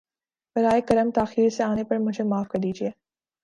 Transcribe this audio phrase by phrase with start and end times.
[0.55, 2.89] براہ کرم تاخیر سے آنے پر مجھے معاف کر دیجۓ